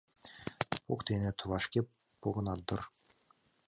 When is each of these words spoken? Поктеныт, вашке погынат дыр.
Поктеныт, 0.85 1.37
вашке 1.49 1.79
погынат 2.21 2.61
дыр. 2.67 2.81